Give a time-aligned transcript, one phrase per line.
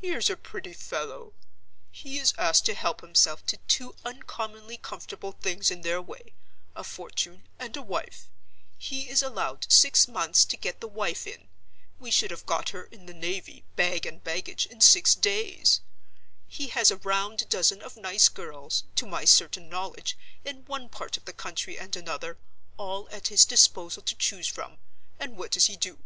[0.00, 1.32] "Here's a pretty fellow?
[1.90, 7.48] He is asked to help himself to two uncommonly comfortable things in their way—a fortune
[7.58, 8.30] and a wife;
[8.76, 11.48] he is allowed six months to get the wife in
[11.98, 15.80] (we should have got her, in the Navy, bag and baggage, in six days);
[16.46, 21.16] he has a round dozen of nice girls, to my certain knowledge, in one part
[21.16, 22.38] of the country and another,
[22.76, 24.78] all at his disposal to choose from,
[25.18, 25.98] and what does he do?